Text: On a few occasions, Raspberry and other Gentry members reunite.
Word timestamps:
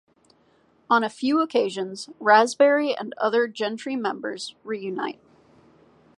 On 0.89 1.03
a 1.03 1.11
few 1.11 1.41
occasions, 1.41 2.09
Raspberry 2.19 2.91
and 2.97 3.13
other 3.19 3.47
Gentry 3.47 3.95
members 3.95 4.55
reunite. 4.63 5.19